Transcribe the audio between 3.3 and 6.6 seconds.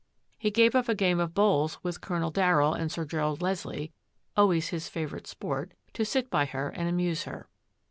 Leslie— always his favourite sport— to sit by